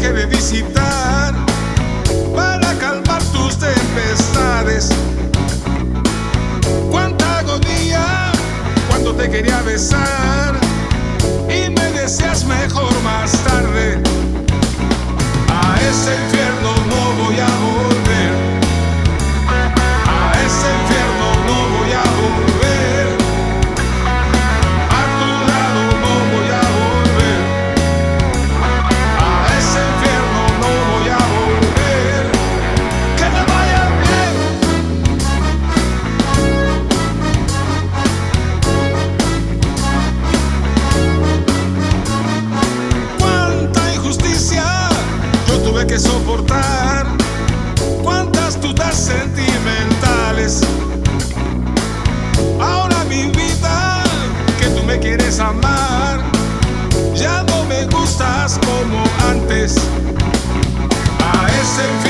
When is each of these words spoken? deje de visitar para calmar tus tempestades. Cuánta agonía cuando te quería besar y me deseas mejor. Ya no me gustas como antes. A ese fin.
deje 0.00 0.12
de 0.12 0.26
visitar 0.26 1.34
para 2.34 2.74
calmar 2.78 3.22
tus 3.32 3.58
tempestades. 3.58 4.88
Cuánta 6.90 7.40
agonía 7.40 8.32
cuando 8.88 9.14
te 9.14 9.28
quería 9.28 9.60
besar 9.62 10.54
y 11.48 11.70
me 11.70 11.92
deseas 11.92 12.44
mejor. 12.44 12.79
Ya 57.14 57.42
no 57.44 57.64
me 57.64 57.84
gustas 57.86 58.58
como 58.66 59.04
antes. 59.30 59.76
A 61.20 61.46
ese 61.48 61.82
fin. 62.02 62.09